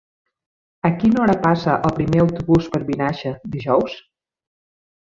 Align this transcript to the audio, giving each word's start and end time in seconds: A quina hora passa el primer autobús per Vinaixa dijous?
A 0.89 0.89
quina 1.03 1.21
hora 1.25 1.35
passa 1.43 1.77
el 1.91 1.95
primer 2.01 2.23
autobús 2.25 2.73
per 2.75 2.83
Vinaixa 2.91 3.37
dijous? 3.59 4.03